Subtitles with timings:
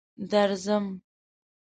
[0.31, 0.85] درځم.